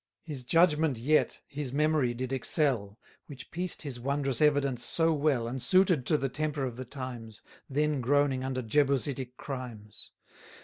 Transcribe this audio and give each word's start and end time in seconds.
His 0.23 0.45
judgment 0.45 0.97
yet 0.97 1.41
his 1.45 1.71
memory 1.71 2.15
did 2.15 2.33
excel; 2.33 2.97
660 3.27 3.27
Which 3.27 3.51
pieced 3.51 3.81
his 3.83 3.99
wondrous 3.99 4.41
evidence 4.41 4.83
so 4.83 5.13
well, 5.13 5.47
And 5.47 5.61
suited 5.61 6.07
to 6.07 6.17
the 6.17 6.27
temper 6.27 6.63
of 6.65 6.75
the 6.75 6.85
times, 6.85 7.43
Then 7.69 8.01
groaning 8.01 8.43
under 8.43 8.63
Jebusitic 8.63 9.37
crimes. 9.37 10.09